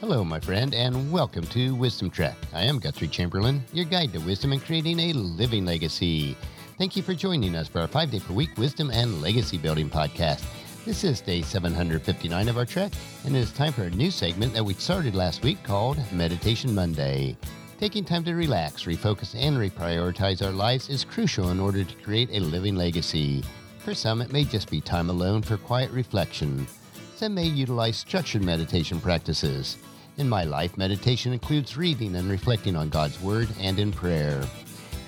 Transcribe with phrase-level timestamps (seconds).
[0.00, 2.36] Hello, my friend, and welcome to Wisdom Trek.
[2.54, 6.36] I am Guthrie Chamberlain, your guide to wisdom and creating a living legacy.
[6.78, 9.90] Thank you for joining us for our five day per week wisdom and legacy building
[9.90, 10.44] podcast.
[10.84, 12.92] This is day 759 of our trek,
[13.24, 16.72] and it is time for a new segment that we started last week called Meditation
[16.72, 17.36] Monday.
[17.80, 22.30] Taking time to relax, refocus, and reprioritize our lives is crucial in order to create
[22.30, 23.42] a living legacy.
[23.80, 26.68] For some, it may just be time alone for quiet reflection.
[27.16, 29.76] Some may utilize structured meditation practices.
[30.18, 34.42] In my life, meditation includes reading and reflecting on God's Word and in prayer.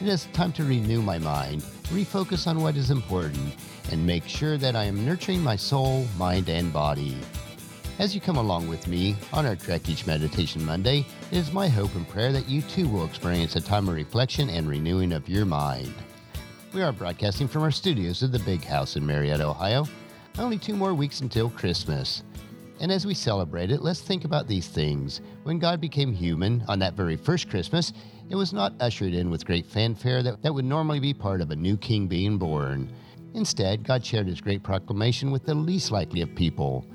[0.00, 3.56] It is time to renew my mind, refocus on what is important,
[3.90, 7.18] and make sure that I am nurturing my soul, mind, and body.
[7.98, 11.66] As you come along with me on our Trek Each Meditation Monday, it is my
[11.66, 15.28] hope and prayer that you too will experience a time of reflection and renewing of
[15.28, 15.92] your mind.
[16.72, 19.88] We are broadcasting from our studios at the Big House in Marietta, Ohio.
[20.38, 22.22] Only two more weeks until Christmas.
[22.80, 25.20] And as we celebrate it, let's think about these things.
[25.42, 27.92] When God became human on that very first Christmas,
[28.30, 31.50] it was not ushered in with great fanfare that, that would normally be part of
[31.50, 32.90] a new king being born.
[33.34, 36.86] Instead, God shared his great proclamation with the least likely of people.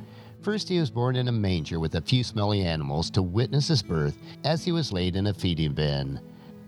[0.41, 3.83] First, he was born in a manger with a few smelly animals to witness his
[3.83, 6.19] birth as he was laid in a feeding bin.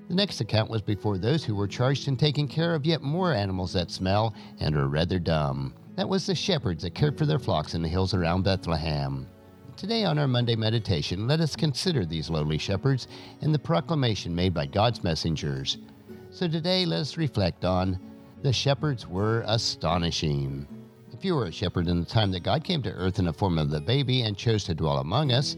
[0.10, 3.34] The next account was before those who were charged in taking care of yet more
[3.34, 5.73] animals that smell and are rather dumb.
[5.98, 9.26] That was the shepherds that cared for their flocks in the hills around Bethlehem.
[9.76, 13.08] Today, on our Monday meditation, let us consider these lowly shepherds
[13.42, 15.80] and the proclamation made by God's messengers.
[16.30, 18.00] So today, let us reflect on
[18.44, 20.67] the shepherds were astonishing.
[21.12, 23.34] If you were a shepherd in the time that God came to earth in the
[23.34, 25.58] form of the baby and chose to dwell among us,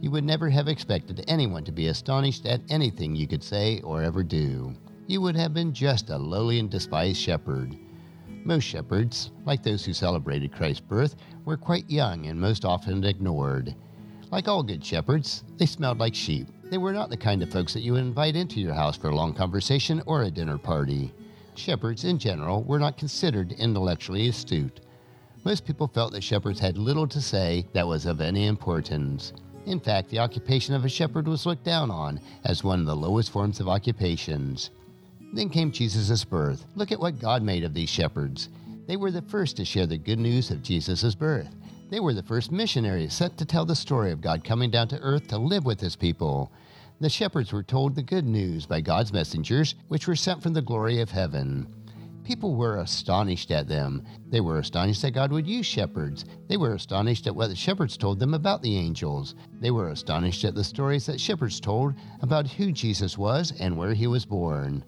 [0.00, 4.04] you would never have expected anyone to be astonished at anything you could say or
[4.04, 4.72] ever do.
[5.08, 7.76] You would have been just a lowly and despised shepherd.
[8.50, 13.76] Most shepherds, like those who celebrated Christ's birth, were quite young and most often ignored.
[14.32, 16.48] Like all good shepherds, they smelled like sheep.
[16.64, 19.10] They were not the kind of folks that you would invite into your house for
[19.10, 21.14] a long conversation or a dinner party.
[21.54, 24.80] Shepherds, in general, were not considered intellectually astute.
[25.44, 29.32] Most people felt that shepherds had little to say that was of any importance.
[29.66, 32.96] In fact, the occupation of a shepherd was looked down on as one of the
[32.96, 34.70] lowest forms of occupations.
[35.32, 36.64] Then came Jesus' birth.
[36.74, 38.48] Look at what God made of these shepherds.
[38.86, 41.54] They were the first to share the good news of Jesus' birth.
[41.90, 45.00] They were the first missionaries sent to tell the story of God coming down to
[45.00, 46.50] earth to live with his people.
[47.00, 50.62] The shepherds were told the good news by God's messengers, which were sent from the
[50.62, 51.66] glory of heaven.
[52.24, 54.04] People were astonished at them.
[54.28, 56.24] They were astonished that God would use shepherds.
[56.48, 59.34] They were astonished at what the shepherds told them about the angels.
[59.60, 63.94] They were astonished at the stories that shepherds told about who Jesus was and where
[63.94, 64.84] he was born.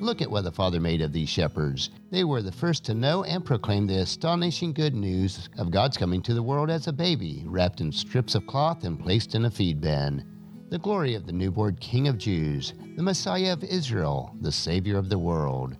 [0.00, 1.90] Look at what the Father made of these shepherds.
[2.10, 6.20] They were the first to know and proclaim the astonishing good news of God's coming
[6.22, 9.50] to the world as a baby, wrapped in strips of cloth and placed in a
[9.50, 10.24] feed bin.
[10.70, 15.08] The glory of the newborn King of Jews, the Messiah of Israel, the Savior of
[15.08, 15.76] the world.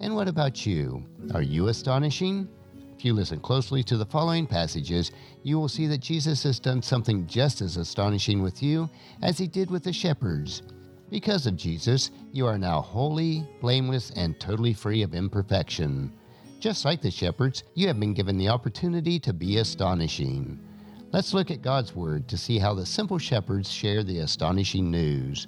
[0.00, 1.04] And what about you?
[1.34, 2.48] Are you astonishing?
[2.96, 6.80] If you listen closely to the following passages, you will see that Jesus has done
[6.80, 8.88] something just as astonishing with you
[9.22, 10.62] as he did with the shepherds.
[11.10, 16.12] Because of Jesus, you are now holy, blameless, and totally free of imperfection.
[16.60, 20.58] Just like the shepherds, you have been given the opportunity to be astonishing.
[21.12, 25.46] Let's look at God's Word to see how the simple shepherds share the astonishing news.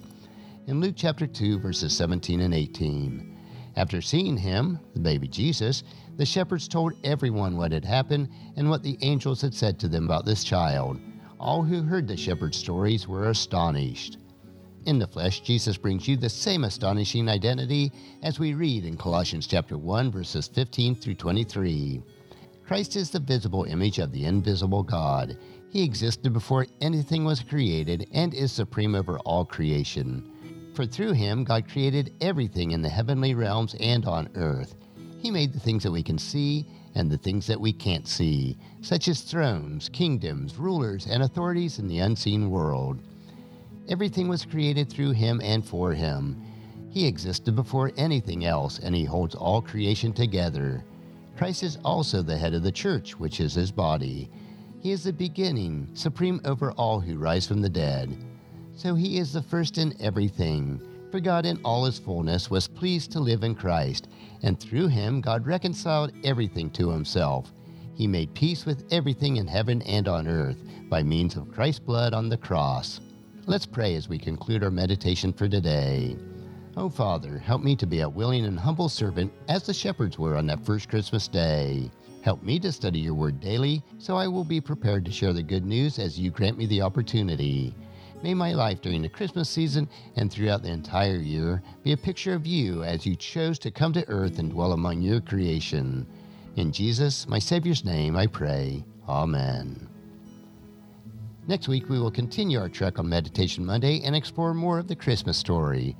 [0.66, 3.36] In Luke chapter 2, verses 17 and 18,
[3.76, 5.84] after seeing him, the baby Jesus,
[6.16, 10.04] the shepherds told everyone what had happened and what the angels had said to them
[10.04, 10.98] about this child.
[11.38, 14.18] All who heard the shepherd stories were astonished.
[14.86, 17.90] In the flesh, Jesus brings you the same astonishing identity
[18.22, 22.00] as we read in Colossians chapter 1 verses 15 through 23.
[22.64, 25.36] Christ is the visible image of the invisible God.
[25.70, 30.70] He existed before anything was created and is supreme over all creation.
[30.72, 34.76] For through him, God created everything in the heavenly realms and on earth.
[35.18, 38.56] He made the things that we can see and the things that we can't see,
[38.82, 43.02] such as thrones, kingdoms, rulers, and authorities in the unseen world.
[43.88, 46.42] Everything was created through him and for him.
[46.90, 50.82] He existed before anything else, and he holds all creation together.
[51.36, 54.30] Christ is also the head of the church, which is his body.
[54.80, 58.16] He is the beginning, supreme over all who rise from the dead.
[58.74, 60.80] So he is the first in everything.
[61.10, 64.08] For God in all his fullness was pleased to live in Christ,
[64.42, 67.52] and through him God reconciled everything to himself.
[67.94, 72.12] He made peace with everything in heaven and on earth by means of Christ's blood
[72.12, 73.00] on the cross.
[73.48, 76.16] Let's pray as we conclude our meditation for today.
[76.76, 80.36] Oh, Father, help me to be a willing and humble servant as the shepherds were
[80.36, 81.88] on that first Christmas day.
[82.22, 85.44] Help me to study your word daily so I will be prepared to share the
[85.44, 87.72] good news as you grant me the opportunity.
[88.20, 92.34] May my life during the Christmas season and throughout the entire year be a picture
[92.34, 96.04] of you as you chose to come to earth and dwell among your creation.
[96.56, 98.84] In Jesus, my Savior's name, I pray.
[99.08, 99.88] Amen.
[101.48, 104.96] Next week, we will continue our trek on Meditation Monday and explore more of the
[104.96, 105.94] Christmas story.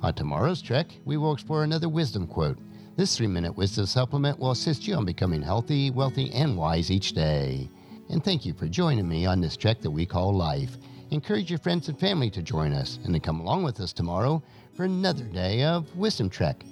[0.00, 2.58] On tomorrow's trek, we will explore another wisdom quote.
[2.96, 7.14] This three minute wisdom supplement will assist you on becoming healthy, wealthy, and wise each
[7.14, 7.68] day.
[8.10, 10.76] And thank you for joining me on this trek that we call life.
[11.10, 14.40] Encourage your friends and family to join us and to come along with us tomorrow
[14.72, 16.62] for another day of Wisdom Trek,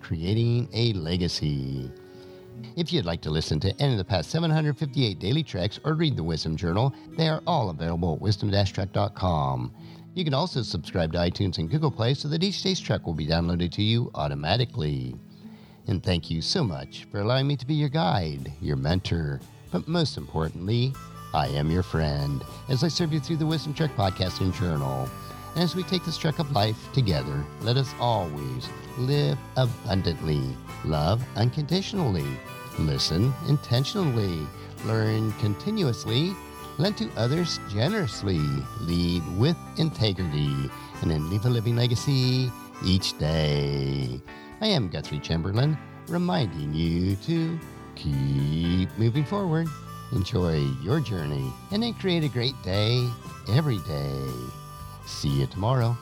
[0.00, 1.90] creating a legacy.
[2.80, 6.16] If you'd like to listen to any of the past 758 daily treks or read
[6.16, 9.74] the Wisdom Journal, they are all available at wisdom-trek.com.
[10.14, 13.12] You can also subscribe to iTunes and Google Play so that each day's trek will
[13.12, 15.14] be downloaded to you automatically.
[15.88, 19.86] And thank you so much for allowing me to be your guide, your mentor, but
[19.86, 20.94] most importantly,
[21.34, 25.06] I am your friend as I serve you through the Wisdom Trek podcast and journal.
[25.54, 30.40] And as we take this trek of life together, let us always live abundantly,
[30.86, 32.24] love unconditionally,
[32.78, 34.46] listen intentionally,
[34.84, 36.34] learn continuously,
[36.78, 38.40] lend to others generously,
[38.80, 40.70] lead with integrity,
[41.02, 42.50] and then leave a living legacy
[42.84, 44.20] each day.
[44.60, 45.76] I am Guthrie Chamberlain,
[46.08, 47.58] reminding you to
[47.94, 49.68] keep moving forward,
[50.12, 53.06] enjoy your journey, and then create a great day
[53.48, 54.24] every day.
[55.06, 55.96] See you tomorrow.